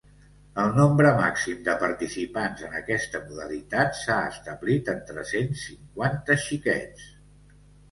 El 0.61 0.71
nombre 0.77 1.09
màxim 1.19 1.59
de 1.67 1.75
participants 1.83 2.63
en 2.69 2.73
aquesta 2.79 3.21
modalitat 3.27 4.01
s’ha 4.01 4.17
establit 4.33 4.91
en 4.97 5.05
tres-cents 5.13 5.69
cinquanta 5.69 6.41
xiquets. 6.49 7.09